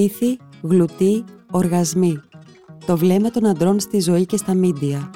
Στήθη, 0.00 0.38
γλουτί, 0.62 1.24
οργασμοί. 1.50 2.20
Το 2.86 2.96
βλέμμα 2.96 3.30
των 3.30 3.46
αντρών 3.46 3.80
στη 3.80 4.00
ζωή 4.00 4.26
και 4.26 4.36
στα 4.36 4.54
μίντια. 4.54 5.10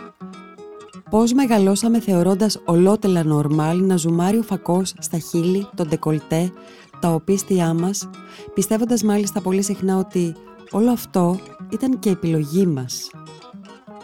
Πώς 1.10 1.32
μεγαλώσαμε 1.32 2.00
θεωρώντας 2.00 2.60
ολότελα 2.64 3.24
νορμάλ 3.24 3.86
να 3.86 3.96
ζουμάρει 3.96 4.38
ο 4.38 4.42
φακός 4.42 4.94
στα 4.98 5.18
χείλη, 5.18 5.66
τον 5.74 5.88
ντεκολτέ, 5.88 6.52
τα 7.00 7.14
οπίστια 7.14 7.74
μας, 7.74 8.10
πιστεύοντας 8.54 9.02
μάλιστα 9.02 9.40
πολύ 9.40 9.62
συχνά 9.62 9.96
ότι 9.96 10.34
όλο 10.70 10.90
αυτό 10.90 11.38
ήταν 11.72 11.98
και 11.98 12.10
επιλογή 12.10 12.66
μας. 12.66 13.10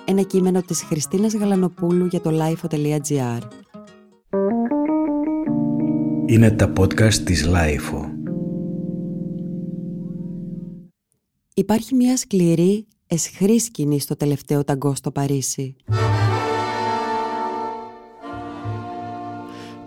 Ένα 0.04 0.22
κείμενο 0.22 0.62
της 0.62 0.82
Χριστίνας 0.82 1.34
Γαλανοπούλου 1.34 2.06
για 2.06 2.20
το 2.20 2.30
lifeo.gr 2.32 3.40
Είναι 6.26 6.50
τα 6.50 6.72
podcast 6.76 7.14
της 7.14 7.48
Lifeo. 7.48 8.09
Υπάρχει 11.60 11.94
μια 11.94 12.16
σκληρή, 12.16 12.86
εσχρή 13.06 13.58
σκηνή 13.58 14.00
στο 14.00 14.16
τελευταίο 14.16 14.64
ταγκό 14.64 14.94
στο 14.94 15.10
Παρίσι. 15.10 15.76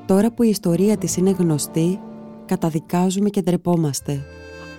Τώρα 0.05 0.31
που 0.31 0.43
η 0.43 0.49
ιστορία 0.49 0.97
της 0.97 1.17
είναι 1.17 1.29
γνωστή, 1.29 1.99
καταδικάζουμε 2.45 3.29
και 3.29 3.41
ντρεπόμαστε. 3.41 4.21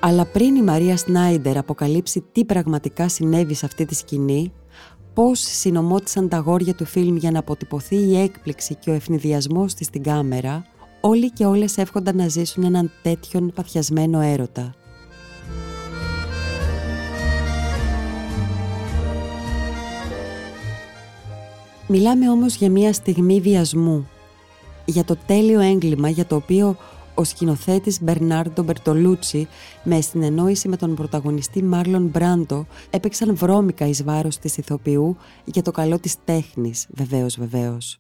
Αλλά 0.01 0.27
πριν 0.27 0.55
η 0.55 0.63
Μαρία 0.63 0.97
Σνάιντερ 0.97 1.57
αποκαλύψει 1.57 2.25
τι 2.33 2.45
πραγματικά 2.45 3.09
συνέβη 3.09 3.55
σε 3.55 3.67
αυτή 3.67 3.85
τη 3.85 3.95
σκηνή, 3.95 4.53
πώς 5.15 5.41
συνομώτησαν 5.41 6.29
τα 6.29 6.39
γόρια 6.39 6.75
του 6.75 6.85
φιλμ 6.85 7.17
για 7.17 7.31
να 7.31 7.39
αποτυπωθεί 7.39 7.97
η 7.97 8.17
έκπληξη 8.19 8.75
και 8.75 8.91
ο 8.91 8.93
ευνηδιασμός 8.93 9.75
της 9.75 9.87
στην 9.87 10.03
κάμερα, 10.03 10.67
όλοι 11.01 11.33
και 11.33 11.45
όλες 11.45 11.77
εύχονταν 11.77 12.17
να 12.17 12.29
ζήσουν 12.29 12.65
έναν 12.65 12.91
τέτοιον 13.03 13.53
παθιασμένο 13.55 14.21
έρωτα. 14.21 14.75
Μιλάμε 21.89 22.31
όμως 22.31 22.57
για 22.57 22.71
μια 22.71 22.93
στιγμή 22.93 23.41
βιασμού, 23.41 24.09
για 24.85 25.05
το 25.05 25.17
τέλειο 25.27 25.61
έγκλημα 25.61 26.09
για 26.09 26.27
το 26.27 26.37
οποίο 26.37 26.77
ο 27.15 27.25
σκηνοθέτης 27.25 28.03
Μπερνάρντο 28.03 28.63
Μπερτολούτσι 28.63 29.49
με 29.85 30.01
συνεννόηση 30.01 30.69
με 30.69 30.77
τον 30.77 30.95
πρωταγωνιστή 30.95 31.63
Μάρλον 31.63 32.07
Μπράντο 32.07 32.67
έπαιξαν 32.91 33.37
βρώμικα 33.37 33.87
εις 33.87 34.05
βάρος 34.05 34.39
της 34.39 34.57
ηθοποιού 34.57 35.17
για 35.45 35.63
το 35.63 35.71
καλό 35.71 35.99
της 35.99 36.17
τέχνης, 36.25 36.87
βεβαίως 36.91 37.37
βεβαίως. 37.39 37.99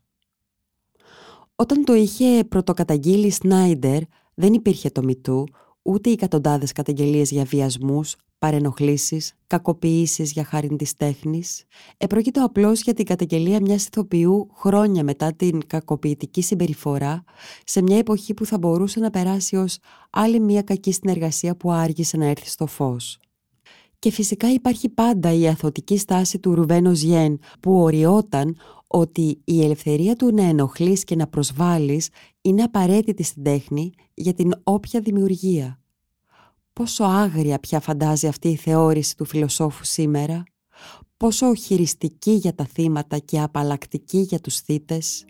Όταν 1.57 1.85
το 1.85 1.95
είχε 1.95 2.45
πρωτοκαταγγείλει 2.49 3.31
Σνάιντερ 3.31 4.03
δεν 4.35 4.53
υπήρχε 4.53 4.91
το 4.91 5.03
μητού, 5.03 5.45
ούτε 5.83 6.11
οι 6.11 6.13
εκατοντάδες 6.13 6.73
καταγγελίες 6.73 7.31
για 7.31 7.45
βιασμούς, 7.45 8.17
παρενοχλήσεις, 8.45 9.33
κακοποιήσεις 9.47 10.33
για 10.33 10.45
χάρη 10.45 10.77
της 10.77 10.95
τέχνης. 10.95 11.65
Επρόκειτο 11.97 12.45
απλώς 12.45 12.83
για 12.83 12.95
την 12.95 13.05
καταγγελία 13.05 13.61
μιας 13.61 13.87
ηθοποιού 13.87 14.49
χρόνια 14.55 15.05
μετά 15.05 15.35
την 15.35 15.67
κακοποιητική 15.67 16.43
συμπεριφορά 16.43 17.25
σε 17.65 17.83
μια 17.83 17.99
εποχή 17.99 18.35
που 18.35 18.47
θα 18.47 18.59
μπορούσε 18.59 19.01
να 19.01 19.11
περάσει 19.11 19.57
ως 19.57 19.79
άλλη 20.11 20.41
μια 20.41 20.63
κακή 20.63 20.93
συνεργασία 20.93 21.57
που 21.57 21.73
άργησε 21.73 22.17
να 22.17 22.27
έρθει 22.27 22.49
στο 22.49 22.67
φως. 22.67 23.19
Και 23.99 24.11
φυσικά 24.11 24.53
υπάρχει 24.53 24.89
πάντα 24.89 25.33
η 25.33 25.49
αθωτική 25.49 25.99
στάση 25.99 26.39
του 26.39 26.55
Ρουβένο 26.55 26.93
Γιέν 26.93 27.39
που 27.61 27.81
οριόταν 27.81 28.57
ότι 28.87 29.41
η 29.45 29.63
ελευθερία 29.65 30.17
του 30.17 30.35
να 30.35 30.43
ενοχλείς 30.43 31.05
και 31.05 31.17
να 31.17 31.27
προσβάλλεις 31.27 32.09
είναι 32.41 32.63
απαραίτητη 32.63 33.23
στην 33.23 33.43
τέχνη 33.43 33.93
για 34.15 34.35
την 34.35 34.53
όποια 34.63 35.01
δημιουργία. 35.01 35.84
Πόσο 36.75 37.05
άγρια 37.05 37.59
πια 37.59 37.81
φαντάζει 37.81 38.27
αυτή 38.27 38.49
η 38.49 38.57
θεώρηση 38.57 39.17
του 39.17 39.25
φιλοσόφου 39.25 39.85
σήμερα, 39.85 40.43
πόσο 41.17 41.55
χειριστική 41.55 42.31
για 42.31 42.55
τα 42.55 42.65
θύματα 42.65 43.19
και 43.19 43.41
απαλλακτική 43.41 44.19
για 44.19 44.41
τους 44.41 44.61
θύτες; 44.61 45.25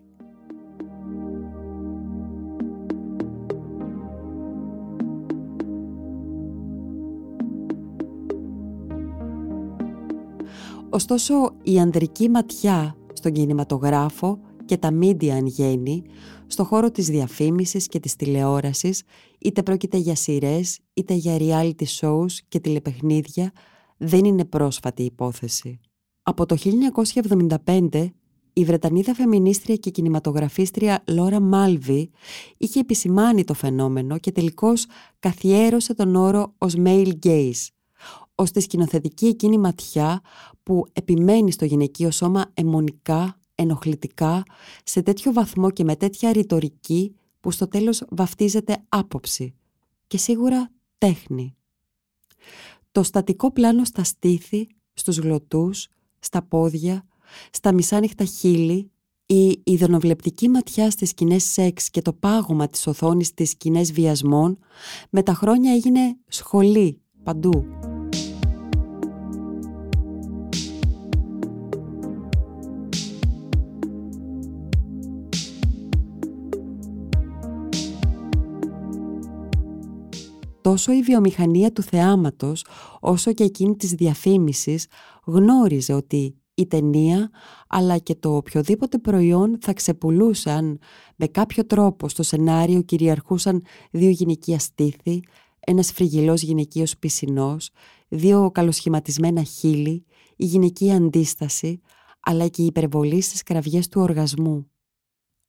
Ωστόσο, 10.89 11.55
η 11.63 11.81
ανδρική 11.81 12.29
ματιά 12.29 12.97
στον 13.13 13.33
κινηματογράφο 13.33 14.39
και 14.65 14.77
τα 14.77 14.99
media 15.01 15.29
εν 15.29 15.47
γέννη, 15.47 16.03
στο 16.47 16.65
χώρο 16.65 16.91
της 16.91 17.09
διαφήμισης 17.09 17.87
και 17.87 18.01
της 18.01 18.17
τηλεόρασης, 18.17 19.03
είτε 19.39 19.63
πρόκειται 19.63 19.97
για 19.97 20.15
σειρές, 20.15 20.79
είτε 20.95 21.15
για 21.15 21.37
reality 21.39 21.85
shows 22.01 22.33
και 22.49 22.61
τηλεπαιχνίδια, 22.61 23.53
δεν 23.97 24.25
είναι 24.25 24.45
πρόσφατη 24.45 25.03
υπόθεση. 25.03 25.79
Από 26.23 26.47
το 26.47 26.57
1975, 27.65 28.11
η 28.53 28.65
Βρετανίδα 28.65 29.15
φεμινίστρια 29.15 29.77
και 29.77 29.91
κινηματογραφίστρια 29.91 31.05
Λόρα 31.09 31.41
Μάλβι 31.41 32.11
είχε 32.57 32.81
επισημάνει 32.81 33.45
το 33.45 33.55
φαινόμενο 33.55 34.19
και 34.19 34.33
τελικώς 34.33 34.87
καθιέρωσε 35.19 35.95
τον 35.95 36.15
όρο 36.15 36.55
ως 36.59 36.75
male 36.77 37.13
gaze, 37.23 37.67
ως 38.35 38.51
τη 38.51 38.61
σκηνοθετική 38.61 39.27
εκείνη 39.27 39.59
ματιά 39.59 40.21
που 40.63 40.85
επιμένει 40.93 41.53
στο 41.53 41.65
γυναικείο 41.65 42.11
σώμα 42.11 42.45
αιμονικά, 42.55 43.41
ενοχλητικά, 43.55 44.43
σε 44.85 45.03
τέτοιο 45.03 45.33
βαθμό 45.33 45.71
και 45.71 45.85
με 45.85 45.97
τέτοια 45.97 46.33
ρητορική 46.33 47.15
που 47.41 47.51
στο 47.51 47.69
τέλος 47.69 48.05
βαφτίζεται 48.11 48.85
άποψη 48.89 49.55
και 50.07 50.19
σίγουρα 50.19 50.71
τέχνη. 50.99 51.57
Το 52.93 53.03
στατικό 53.03 53.53
πλάνο 53.53 53.85
στα 53.85 54.05
στήθη, 54.05 54.67
στους 54.93 55.17
γλωτούς, 55.17 55.89
στα 56.19 56.43
πόδια, 56.43 57.07
στα 57.51 57.73
μισάνυχτα 57.73 58.25
χείλη, 58.25 58.91
η 59.27 59.61
ειδονοβλεπτική 59.65 60.49
ματιά 60.49 60.91
στις 60.91 61.09
σκηνές 61.09 61.45
σεξ 61.45 61.91
και 61.91 62.03
το 62.03 62.13
πάγωμα 62.13 62.69
της 62.69 62.87
οθόνης 62.87 63.27
στις 63.27 63.51
σκηνές 63.51 63.93
βιασμών 63.93 64.59
με 65.11 65.23
τα 65.23 65.35
χρόνια 65.35 65.73
έγινε 65.73 66.17
σχολή 66.29 67.01
παντού. 67.23 67.65
Τόσο 80.65 80.93
η 80.93 81.03
βιομηχανία 81.03 81.73
του 81.73 81.83
θεάματος 81.83 82.65
όσο 83.01 83.33
και 83.33 83.45
εκείνη 83.45 83.77
της 83.77 83.93
διαφήμισης 83.93 84.87
γνώριζε 85.25 85.93
ότι 85.93 86.35
η 86.55 86.67
ταινία 86.67 87.31
αλλά 87.69 87.99
και 87.99 88.15
το 88.15 88.37
οποιοδήποτε 88.37 88.99
προϊόν 88.99 89.59
θα 89.61 89.73
ξεπουλούσε 89.73 90.51
αν 90.51 90.79
με 91.17 91.27
κάποιο 91.27 91.67
τρόπο 91.67 92.09
στο 92.09 92.23
σενάριο 92.23 92.83
κυριαρχούσαν 92.83 93.63
δύο 93.91 94.11
γυναικεία 94.11 94.59
στήθη, 94.59 95.23
ένας 95.61 95.93
φρυγιλός 95.93 96.43
γυναικείος 96.43 96.99
πισινός, 96.99 97.71
δύο 98.09 98.51
καλοσχηματισμένα 98.51 99.43
χείλη, 99.43 100.05
η 100.37 100.45
γυναικεία 100.45 100.97
αντίσταση 100.97 101.81
αλλά 102.21 102.49
και 102.49 102.63
η 102.63 102.67
υπερβολή 102.67 103.21
στις 103.21 103.43
κραυγές 103.43 103.89
του 103.89 104.01
οργασμού. 104.01 104.69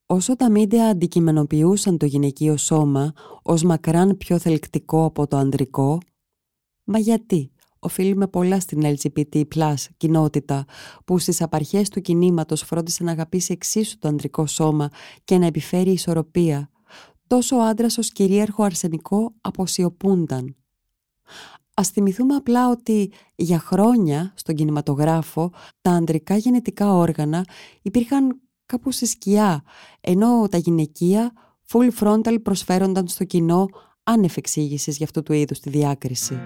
Όσο 0.05 0.35
τα 0.35 0.49
μίντια 0.49 0.87
αντικειμενοποιούσαν 0.87 1.97
το 1.97 2.05
γυναικείο 2.05 2.57
σώμα 2.57 3.13
ως 3.41 3.63
μακράν 3.63 4.17
πιο 4.17 4.39
θελκτικό 4.39 5.05
από 5.05 5.27
το 5.27 5.37
ανδρικό, 5.37 5.97
μα 6.83 6.99
γιατί; 6.99 7.49
Οφείλουμε 7.85 8.27
πολλά 8.27 8.59
στην 8.59 8.81
LGBT 8.83 9.41
κοινότητα 9.97 10.65
που 11.05 11.17
στις 11.17 11.41
απαρχές 11.41 11.89
του 11.89 12.01
κινήματος 12.01 12.61
φρόντισε 12.61 13.03
να 13.03 13.11
αγαπήσει 13.11 13.53
εξίσου 13.53 13.97
το 13.97 14.07
ανδρικό 14.07 14.45
σώμα 14.47 14.89
και 15.23 15.37
να 15.37 15.45
επιφέρει 15.45 15.91
ισορροπία, 15.91 16.69
τόσο 17.27 17.55
ο 17.57 17.61
άντρας 17.61 17.97
ως 17.97 18.11
κυρίαρχο 18.11 18.63
αρσενικό 18.63 19.33
αποσιωπούνταν. 19.41 20.55
Ας 21.73 21.89
θυμηθούμε 21.89 22.35
απλά 22.35 22.69
ότι 22.69 23.11
για 23.35 23.59
χρόνια 23.59 24.33
στον 24.35 24.55
κινηματογράφο 24.55 25.51
τα 25.81 25.91
ανδρικά 25.91 26.35
γενετικά 26.37 26.93
όργανα 26.93 27.45
υπήρχαν 27.81 28.41
κάπου 28.65 28.91
σε 28.91 29.05
σκιά, 29.05 29.63
ενώ 30.01 30.47
τα 30.49 30.57
γυναικεία 30.57 31.31
full 31.71 31.89
frontal 31.99 32.37
προσφέρονταν 32.43 33.07
στο 33.07 33.23
κοινό 33.23 33.65
άνευ 34.03 34.37
εξήγησης 34.37 34.97
για 34.97 35.05
αυτού 35.05 35.23
του 35.23 35.33
είδους 35.33 35.59
τη 35.59 35.69
διάκριση. 35.69 36.39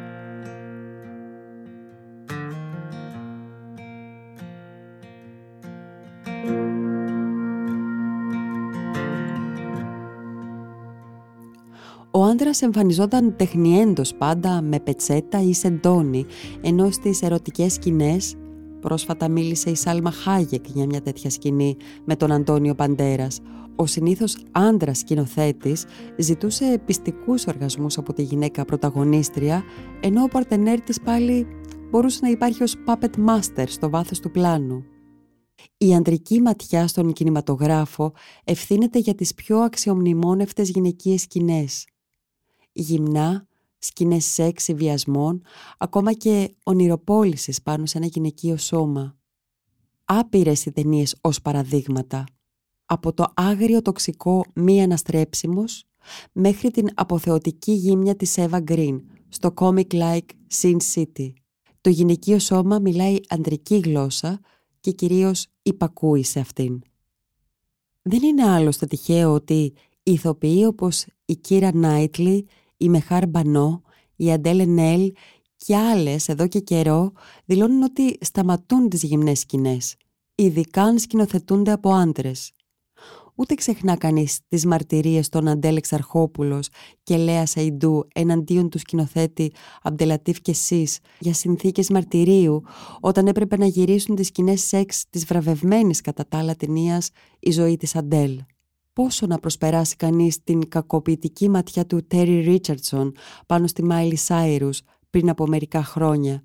Ο 12.11 12.23
άντρας 12.23 12.61
εμφανιζόταν 12.61 13.35
τεχνιέντος 13.35 14.15
πάντα 14.15 14.61
με 14.61 14.79
πετσέτα 14.79 15.41
ή 15.41 15.53
σεντόνι, 15.53 16.25
ενώ 16.61 16.91
στις 16.91 17.21
ερωτικές 17.21 17.73
σκηνές 17.73 18.35
Πρόσφατα 18.79 19.29
μίλησε 19.29 19.69
η 19.69 19.75
Σάλμα 19.75 20.11
Χάγεκ 20.11 20.65
για 20.67 20.85
μια 20.85 21.01
τέτοια 21.01 21.29
σκηνή 21.29 21.77
με 22.05 22.15
τον 22.15 22.31
Αντώνιο 22.31 22.75
Παντέρας. 22.75 23.39
Ο 23.75 23.85
συνήθως 23.85 24.37
άντρας 24.51 24.97
σκηνοθέτης 24.97 25.85
ζητούσε 26.17 26.81
πιστικούς 26.85 27.45
οργασμούς 27.45 27.97
από 27.97 28.13
τη 28.13 28.23
γυναίκα 28.23 28.65
πρωταγωνίστρια, 28.65 29.63
ενώ 30.01 30.23
ο 30.23 30.27
παρτενέρ 30.27 30.81
της 30.81 31.01
πάλι 31.01 31.47
μπορούσε 31.89 32.19
να 32.21 32.29
υπάρχει 32.29 32.63
ως 32.63 32.75
puppet 32.87 33.27
master 33.27 33.63
στο 33.67 33.89
βάθος 33.89 34.19
του 34.19 34.31
πλάνου. 34.31 34.83
Η 35.77 35.95
αντρική 35.95 36.41
ματιά 36.41 36.87
στον 36.87 37.13
κινηματογράφο 37.13 38.13
ευθύνεται 38.43 38.99
για 38.99 39.15
τις 39.15 39.33
πιο 39.33 39.59
αξιομνημόνευτες 39.59 40.69
γυναικείες 40.69 41.21
σκηνές. 41.21 41.87
Γυμνά, 42.71 43.47
σκηνές 43.79 44.25
σεξ, 44.25 44.71
βιασμών, 44.73 45.41
ακόμα 45.77 46.13
και 46.13 46.55
ονειροπόλησης 46.63 47.61
πάνω 47.61 47.85
σε 47.85 47.97
ένα 47.97 48.07
γυναικείο 48.07 48.57
σώμα. 48.57 49.17
Άπειρες 50.05 50.65
οι 50.65 50.71
ταινίες 50.71 51.15
ως 51.21 51.41
παραδείγματα. 51.41 52.23
Από 52.85 53.13
το 53.13 53.31
άγριο 53.35 53.81
τοξικό 53.81 54.45
μη 54.53 54.81
αναστρέψιμος 54.81 55.83
μέχρι 56.31 56.71
την 56.71 56.87
αποθεωτική 56.93 57.71
γύμνια 57.71 58.15
της 58.15 58.35
Eva 58.37 58.63
Green 58.63 58.97
στο 59.29 59.53
comic-like 59.55 60.29
Sin 60.61 60.77
City. 60.93 61.33
Το 61.81 61.89
γυναικείο 61.89 62.39
σώμα 62.39 62.79
μιλάει 62.79 63.17
αντρική 63.27 63.77
γλώσσα 63.77 64.39
και 64.79 64.91
κυρίως 64.91 65.47
υπακούει 65.61 66.23
σε 66.23 66.39
αυτήν. 66.39 66.81
Δεν 68.01 68.23
είναι 68.23 68.49
άλλωστε 68.49 68.85
τυχαίο 68.85 69.33
ότι 69.33 69.73
ηθοποιοί 70.03 70.63
όπως 70.67 71.05
η 71.25 71.35
Κύρα 71.35 71.75
Νάιτλι, 71.75 72.47
η 72.79 72.89
Μεχάρ 72.89 73.27
Μπανό, 73.27 73.81
η 74.15 74.31
Αντέλε 74.31 74.65
Νέλ 74.65 75.11
και 75.55 75.75
άλλες 75.75 76.27
εδώ 76.27 76.47
και 76.47 76.59
καιρό 76.59 77.11
δηλώνουν 77.45 77.83
ότι 77.83 78.17
σταματούν 78.21 78.89
τις 78.89 79.03
γυμνές 79.03 79.39
σκηνές, 79.39 79.95
ειδικά 80.35 80.83
αν 80.83 80.99
σκηνοθετούνται 80.99 81.71
από 81.71 81.89
άντρες. 81.89 82.51
Ούτε 83.35 83.53
ξεχνά 83.53 83.97
κανείς 83.97 84.39
τις 84.47 84.65
μαρτυρίες 84.65 85.29
των 85.29 85.47
Αντέλεξ 85.47 85.93
Αρχόπουλο 85.93 86.59
και 87.03 87.17
Λέα 87.17 87.45
Σαϊντού 87.45 88.07
εναντίον 88.13 88.69
του 88.69 88.79
σκηνοθέτη 88.79 89.51
Αμπντελατίφ 89.81 90.41
Κεσίς 90.41 90.87
για 91.19 91.33
συνθήκες 91.33 91.89
μαρτυρίου, 91.89 92.63
όταν 92.99 93.27
έπρεπε 93.27 93.57
να 93.57 93.65
γυρίσουν 93.65 94.15
τις 94.15 94.27
σκηνές 94.27 94.61
σεξ 94.61 95.05
της 95.09 95.25
βραβευμένης 95.25 96.01
κατά 96.01 96.27
τα 96.27 96.37
άλλα 96.37 96.55
ταινίας 96.55 97.09
Η 97.39 97.51
ζωή 97.51 97.77
της 97.77 97.95
Αντέλ. 97.95 98.41
Πόσο 98.93 99.25
να 99.25 99.39
προσπεράσει 99.39 99.95
κανείς 99.95 100.43
την 100.43 100.69
κακοποιητική 100.69 101.49
ματιά 101.49 101.85
του 101.85 102.07
Τέρι 102.07 102.39
Ρίτσαρντσον 102.39 103.11
πάνω 103.45 103.67
στη 103.67 103.83
Μάιλι 103.83 104.15
Σάιρους 104.15 104.81
πριν 105.09 105.29
από 105.29 105.47
μερικά 105.47 105.83
χρόνια, 105.83 106.43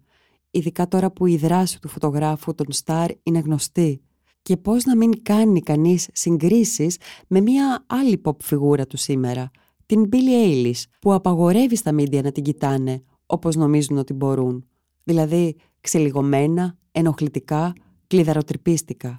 ειδικά 0.50 0.88
τώρα 0.88 1.10
που 1.10 1.26
η 1.26 1.36
δράση 1.36 1.80
του 1.80 1.88
φωτογράφου, 1.88 2.54
των 2.54 2.66
σταρ, 2.72 3.10
είναι 3.22 3.38
γνωστή; 3.38 4.00
Και 4.42 4.56
πώς 4.56 4.84
να 4.84 4.96
μην 4.96 5.22
κάνει 5.22 5.60
κανείς 5.60 6.08
συγκρίσεις 6.12 6.98
με 7.26 7.40
μια 7.40 7.84
άλλη 7.86 8.20
pop 8.24 8.40
φιγούρα 8.42 8.86
του 8.86 8.96
σήμερα, 8.96 9.50
την 9.86 10.08
Billie 10.12 10.48
Eilish, 10.48 10.82
που 11.00 11.12
απαγορεύει 11.12 11.76
στα 11.76 11.92
μίντια 11.92 12.22
να 12.22 12.32
την 12.32 12.42
κοιτάνε 12.42 13.02
όπως 13.26 13.56
νομίζουν 13.56 13.98
ότι 13.98 14.12
μπορούν; 14.12 14.68
Δηλαδή 15.04 15.56
ξελιγωμένα, 15.80 16.78
ενοχλητικά, 16.92 17.72
κλειδαροτρυπίστικα. 18.06 19.16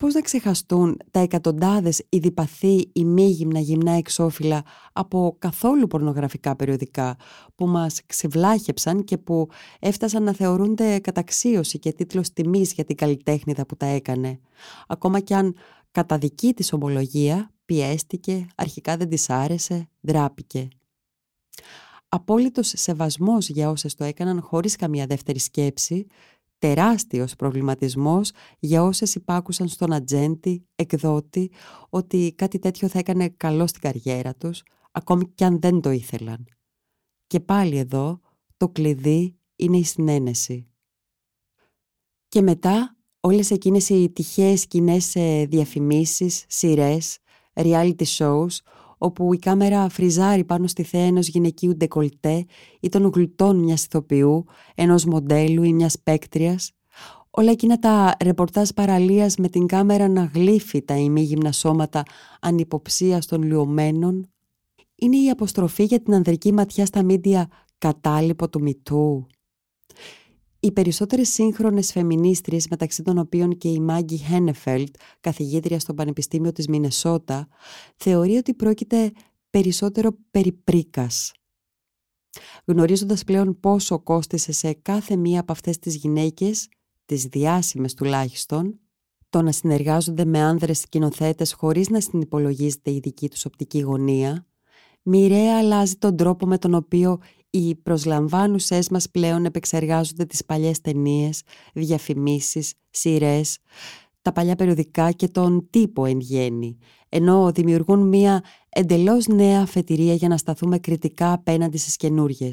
Πώς 0.00 0.14
να 0.14 0.20
ξεχαστούν 0.20 0.96
τα 1.10 1.20
εκατοντάδες 1.20 2.02
ειδιπαθή 2.08 2.90
ή 2.92 3.04
μη 3.04 3.26
γυμνα 3.26 3.58
γυμνά 3.58 3.92
εξώφυλλα 3.92 4.62
από 4.92 5.36
καθόλου 5.38 5.86
πορνογραφικά 5.86 6.56
περιοδικά 6.56 7.16
που 7.54 7.66
μας 7.66 8.00
ξεβλάχεψαν 8.06 9.04
και 9.04 9.18
που 9.18 9.48
έφτασαν 9.78 10.22
να 10.22 10.32
θεωρούνται 10.32 10.98
καταξίωση 10.98 11.78
και 11.78 11.92
τίτλος 11.92 12.32
τιμής 12.32 12.72
για 12.72 12.84
την 12.84 12.96
καλλιτέχνηδα 12.96 13.66
που 13.66 13.76
τα 13.76 13.86
έκανε; 13.86 14.40
Ακόμα 14.86 15.20
κι 15.20 15.34
αν 15.34 15.54
κατά 15.90 16.18
δική 16.18 16.54
της 16.54 16.72
ομολογία 16.72 17.50
πιέστηκε, 17.64 18.46
αρχικά 18.54 18.96
δεν 18.96 19.08
της 19.08 19.30
άρεσε, 19.30 19.88
ντράπηκε. 20.06 20.68
Απόλυτος 22.08 22.72
σεβασμός 22.76 23.48
για 23.48 23.70
όσες 23.70 23.94
το 23.94 24.04
έκαναν 24.04 24.40
χωρίς 24.40 24.76
καμία 24.76 25.06
δεύτερη 25.06 25.38
σκέψη 25.38 26.06
τεράστιος 26.60 27.36
προβληματισμός 27.36 28.30
για 28.58 28.82
όσες 28.82 29.14
υπάκουσαν 29.14 29.68
στον 29.68 29.92
ατζέντη, 29.92 30.66
εκδότη, 30.74 31.50
ότι 31.88 32.34
κάτι 32.36 32.58
τέτοιο 32.58 32.88
θα 32.88 32.98
έκανε 32.98 33.28
καλό 33.28 33.66
στην 33.66 33.80
καριέρα 33.80 34.34
τους, 34.34 34.62
ακόμη 34.90 35.28
κι 35.34 35.44
αν 35.44 35.60
δεν 35.60 35.80
το 35.80 35.90
ήθελαν. 35.90 36.44
Και 37.26 37.40
πάλι 37.40 37.76
εδώ 37.76 38.20
το 38.56 38.68
κλειδί 38.68 39.38
είναι 39.56 39.76
η 39.76 39.84
συνένεση. 39.84 40.68
Και 42.28 42.42
μετά 42.42 42.96
όλες 43.20 43.50
εκείνες 43.50 43.88
οι 43.88 44.10
τυχαίες 44.10 44.60
σκηνές 44.60 45.04
σε 45.04 45.44
διαφημίσεις, 45.44 46.44
σειρές, 46.48 47.18
reality 47.54 48.04
shows, 48.16 48.56
όπου 49.02 49.34
η 49.34 49.38
κάμερα 49.38 49.88
φριζάρει 49.88 50.44
πάνω 50.44 50.66
στη 50.66 50.82
θέα 50.82 51.04
ενός 51.04 51.28
γυναικείου 51.28 51.76
ντεκολτέ 51.76 52.44
ή 52.80 52.88
των 52.88 53.10
γλουτών 53.14 53.56
μιας 53.56 53.84
ηθοποιού, 53.84 54.44
ενός 54.74 55.04
μοντέλου 55.04 55.62
ή 55.62 55.72
μιας 55.72 55.98
παίκτριας. 56.02 56.72
Όλα 57.30 57.50
εκείνα 57.50 57.78
τα 57.78 58.16
ρεπορτάζ 58.24 58.68
παραλίας 58.68 59.36
με 59.36 59.48
την 59.48 59.66
κάμερα 59.66 60.08
να 60.08 60.30
γλύφει 60.34 60.82
τα 60.82 60.96
ημίγυμνα 60.96 61.52
σώματα 61.52 62.02
ανυποψίας 62.40 63.26
των 63.26 63.42
λιωμένων. 63.42 64.30
Είναι 64.94 65.16
η 65.16 65.30
αποστροφή 65.30 65.84
για 65.84 66.00
την 66.00 66.14
ανδρική 66.14 66.52
ματιά 66.52 66.86
στα 66.86 67.02
μίντια 67.02 67.48
κατάλοιπο 67.78 68.48
του 68.48 68.62
μυτού. 68.62 69.26
Οι 70.62 70.72
περισσότερες 70.72 71.28
σύγχρονες 71.28 71.92
φεμινίστριες, 71.92 72.66
μεταξύ 72.68 73.02
των 73.02 73.18
οποίων 73.18 73.58
και 73.58 73.68
η 73.68 73.80
Μάγκη 73.80 74.16
Χένεφελτ, 74.16 74.94
καθηγήτρια 75.20 75.78
στο 75.78 75.94
Πανεπιστήμιο 75.94 76.52
της 76.52 76.68
Μινεσότα, 76.68 77.48
θεωρεί 77.96 78.36
ότι 78.36 78.54
πρόκειται 78.54 79.12
περισσότερο 79.50 80.16
περί 80.30 80.52
πρίκας. 80.52 81.32
Γνωρίζοντας 82.64 83.24
πλέον 83.24 83.60
πόσο 83.60 84.00
κόστισε 84.00 84.52
σε 84.52 84.72
κάθε 84.72 85.16
μία 85.16 85.40
από 85.40 85.52
αυτές 85.52 85.78
τις 85.78 85.94
γυναίκες, 85.94 86.68
τις 87.04 87.24
διάσημες 87.24 87.94
τουλάχιστον, 87.94 88.80
το 89.30 89.42
να 89.42 89.52
συνεργάζονται 89.52 90.24
με 90.24 90.40
άνδρες 90.40 90.78
σκηνοθέτες 90.78 91.52
χωρίς 91.52 91.88
να 91.88 92.00
συνυπολογίζεται 92.00 92.90
η 92.90 92.98
δική 92.98 93.28
τους 93.28 93.44
οπτική 93.44 93.80
γωνία, 93.80 94.46
μοιραία 95.02 95.58
αλλάζει 95.58 95.94
τον 95.94 96.16
τρόπο 96.16 96.46
με 96.46 96.58
τον 96.58 96.74
οποίο 96.74 97.18
οι 97.50 97.74
προσλαμβάνουσές 97.74 98.88
μας 98.88 99.10
πλέον 99.10 99.44
επεξεργάζονται 99.44 100.24
τις 100.24 100.44
παλιές 100.44 100.80
ταινίες, 100.80 101.42
διαφημίσεις, 101.72 102.72
σειρές, 102.90 103.58
τα 104.22 104.32
παλιά 104.32 104.56
περιοδικά 104.56 105.10
και 105.10 105.28
τον 105.28 105.66
τύπο 105.70 106.04
εν 106.04 106.20
γέννη, 106.20 106.78
ενώ 107.08 107.50
δημιουργούν 107.52 108.08
μία 108.08 108.44
εντελώς 108.68 109.26
νέα 109.26 109.60
αφετηρία 109.60 110.14
για 110.14 110.28
να 110.28 110.36
σταθούμε 110.36 110.78
κριτικά 110.78 111.32
απέναντι 111.32 111.78
στις 111.78 111.96
καινούριε. 111.96 112.50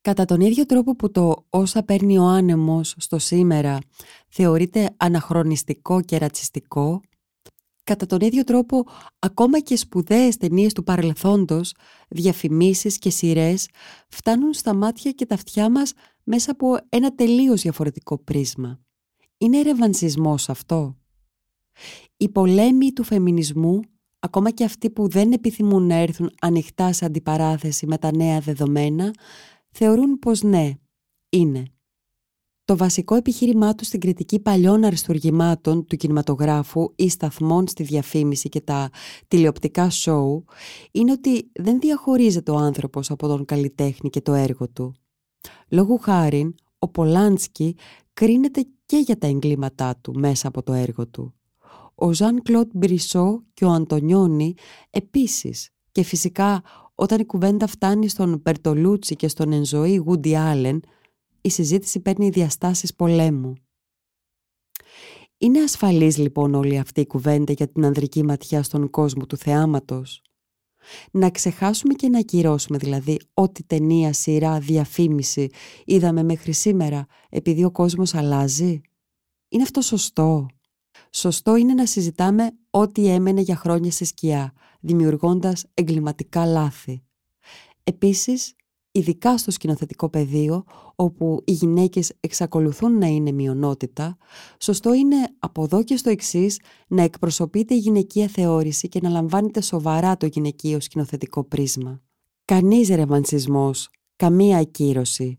Κατά 0.00 0.24
τον 0.24 0.40
ίδιο 0.40 0.66
τρόπο 0.66 0.96
που 0.96 1.10
το 1.10 1.46
«όσα 1.50 1.82
παίρνει 1.82 2.18
ο 2.18 2.24
άνεμος» 2.24 2.94
στο 2.98 3.18
σήμερα 3.18 3.78
θεωρείται 4.28 4.94
αναχρονιστικό 4.96 6.00
και 6.00 6.18
ρατσιστικό, 6.18 7.00
Κατά 7.84 8.06
τον 8.06 8.20
ίδιο 8.20 8.44
τρόπο, 8.44 8.84
ακόμα 9.18 9.60
και 9.60 9.76
σπουδαίες 9.76 10.36
ταινίες 10.36 10.72
του 10.72 10.82
παρελθόντος, 10.82 11.74
διαφημίσεις 12.08 12.98
και 12.98 13.10
σειρές 13.10 13.68
φτάνουν 14.08 14.52
στα 14.52 14.74
μάτια 14.74 15.10
και 15.10 15.26
τα 15.26 15.34
αυτιά 15.34 15.70
μας 15.70 15.92
μέσα 16.22 16.50
από 16.50 16.76
ένα 16.88 17.14
τελείως 17.14 17.62
διαφορετικό 17.62 18.18
πρίσμα. 18.18 18.80
Είναι 19.38 19.62
ρεβανσισμός 19.62 20.48
αυτό. 20.48 20.96
Οι 22.16 22.28
πολέμοι 22.28 22.92
του 22.92 23.02
φεμινισμού, 23.02 23.80
ακόμα 24.18 24.50
και 24.50 24.64
αυτοί 24.64 24.90
που 24.90 25.08
δεν 25.08 25.32
επιθυμούν 25.32 25.86
να 25.86 25.94
έρθουν 25.94 26.30
ανοιχτά 26.40 26.92
σε 26.92 27.04
αντιπαράθεση 27.04 27.86
με 27.86 27.98
τα 27.98 28.16
νέα 28.16 28.40
δεδομένα, 28.40 29.10
θεωρούν 29.70 30.18
πως 30.18 30.42
ναι, 30.42 30.72
είναι. 31.28 31.62
Το 32.72 32.78
βασικό 32.78 33.14
επιχείρημά 33.14 33.74
του 33.74 33.84
στην 33.84 34.00
κριτική 34.00 34.40
παλιών 34.40 34.84
αριστουργημάτων 34.84 35.86
του 35.86 35.96
κινηματογράφου 35.96 36.92
ή 36.96 37.08
σταθμών 37.08 37.68
στη 37.68 37.82
διαφήμιση 37.82 38.48
και 38.48 38.60
τα 38.60 38.90
τηλεοπτικά 39.28 39.90
σόου 39.90 40.44
είναι 40.90 41.12
ότι 41.12 41.50
δεν 41.54 41.78
διαχωρίζεται 41.80 42.50
ο 42.50 42.56
άνθρωπος 42.56 43.10
από 43.10 43.26
τον 43.28 43.44
καλλιτέχνη 43.44 44.10
και 44.10 44.20
το 44.20 44.32
έργο 44.32 44.68
του. 44.68 44.94
Λόγου 45.68 45.98
χάριν, 45.98 46.54
ο 46.78 46.88
Πολάνσκι 46.88 47.76
κρίνεται 48.12 48.66
και 48.86 48.96
για 48.96 49.18
τα 49.18 49.26
εγκλήματά 49.26 49.96
του 50.00 50.18
μέσα 50.18 50.48
από 50.48 50.62
το 50.62 50.72
έργο 50.72 51.06
του. 51.06 51.34
Ο 51.94 52.12
Ζαν 52.12 52.42
Κλοντ 52.42 52.70
Μπρισό 52.74 53.42
και 53.54 53.64
ο 53.64 53.70
Αντωνιόνι 53.70 54.54
επίσης 54.90 55.70
και 55.92 56.02
φυσικά 56.02 56.62
όταν 56.94 57.20
η 57.20 57.24
κουβέντα 57.24 57.66
φτάνει 57.66 58.08
στον 58.08 58.42
Περτολούτσι 58.42 59.16
και 59.16 59.28
στον 59.28 59.52
Ενζοή 59.52 59.96
Γούντι 59.96 60.36
Άλεν 60.36 60.82
η 61.42 61.50
συζήτηση 61.50 62.00
παίρνει 62.00 62.28
διαστάσεις 62.28 62.94
πολέμου. 62.94 63.52
Είναι 65.38 65.62
ασφαλής 65.62 66.16
λοιπόν 66.16 66.54
όλη 66.54 66.78
αυτή 66.78 67.00
η 67.00 67.06
κουβέντα 67.06 67.52
για 67.52 67.68
την 67.68 67.84
ανδρική 67.84 68.22
ματιά 68.22 68.62
στον 68.62 68.90
κόσμο 68.90 69.26
του 69.26 69.36
θεάματος; 69.36 70.22
Να 71.10 71.30
ξεχάσουμε 71.30 71.94
και 71.94 72.08
να 72.08 72.18
ακυρώσουμε 72.18 72.78
δηλαδή 72.78 73.20
ό,τι 73.34 73.64
ταινία, 73.64 74.12
σειρά, 74.12 74.58
διαφήμιση 74.58 75.48
είδαμε 75.84 76.22
μέχρι 76.22 76.52
σήμερα 76.52 77.06
επειδή 77.28 77.64
ο 77.64 77.70
κόσμος 77.70 78.14
αλλάζει; 78.14 78.80
Είναι 79.48 79.62
αυτό 79.62 79.80
σωστό; 79.80 80.46
Σωστό 81.10 81.56
είναι 81.56 81.74
να 81.74 81.86
συζητάμε 81.86 82.50
ό,τι 82.70 83.06
έμενε 83.06 83.40
για 83.40 83.56
χρόνια 83.56 83.90
σε 83.90 84.04
σκιά, 84.04 84.52
δημιουργώντας 84.80 85.64
εγκληματικά 85.74 86.46
λάθη. 86.46 87.02
Επίσης, 87.84 88.54
ειδικά 88.92 89.38
στο 89.38 89.50
σκηνοθετικό 89.50 90.08
πεδίο, 90.08 90.64
όπου 90.94 91.42
οι 91.44 91.52
γυναίκες 91.52 92.12
εξακολουθούν 92.20 92.98
να 92.98 93.06
είναι 93.06 93.32
μειονότητα, 93.32 94.16
σωστό 94.58 94.94
είναι 94.94 95.16
από 95.38 95.62
εδώ 95.62 95.82
και 95.82 95.96
στο 95.96 96.10
εξής 96.10 96.60
να 96.86 97.02
εκπροσωπείται 97.02 97.74
η 97.74 97.78
γυναικεία 97.78 98.28
θεώρηση 98.28 98.88
και 98.88 99.00
να 99.02 99.08
λαμβάνεται 99.08 99.60
σοβαρά 99.60 100.16
το 100.16 100.26
γυναικείο 100.26 100.80
σκηνοθετικό 100.80 101.44
πρίσμα. 101.44 102.00
Κανείς 102.44 102.88
ρεμανσισμός, 102.88 103.90
καμία 104.16 104.58
ακύρωση. 104.58 105.38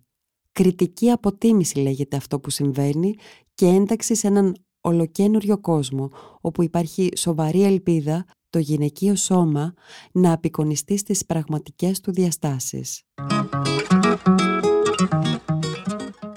Κριτική 0.51 1.10
αποτίμηση 1.10 1.79
λέγεται 1.79 2.15
αυτό 2.15 2.39
που 2.39 2.50
συμβαίνει 2.50 3.15
και 3.53 3.65
ένταξη 3.65 4.15
σε 4.15 4.27
έναν 4.27 4.55
ολοκένουριο 4.81 5.57
κόσμο 5.57 6.10
όπου 6.41 6.63
υπάρχει 6.63 7.10
σοβαρή 7.15 7.63
ελπίδα 7.63 8.25
το 8.53 8.60
γυναικείο 8.60 9.15
σώμα 9.15 9.74
να 10.12 10.33
απεικονιστεί 10.33 10.98
στις 10.98 11.25
πραγματικές 11.25 12.00
του 12.00 12.12
διαστάσεις. 12.12 13.03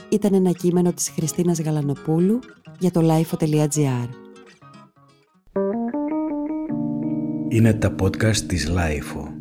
Ήταν 0.08 0.35
ένα 0.35 0.50
κείμενο 0.50 0.92
της 0.92 1.08
Χριστίνας 1.08 1.61
Γαλανοπούλου 1.61 2.38
για 2.78 2.90
το 2.90 3.00
lifeo.gr 3.02 4.08
Είναι 7.49 7.75
τα 7.75 7.94
podcast 8.00 8.37
της 8.37 8.70
Lifeo. 8.70 9.36